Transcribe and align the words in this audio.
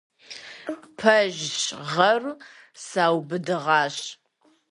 Пэжщ, 0.97 1.57
гъэру 1.91 2.33
саубыдыгъащ. 2.85 3.97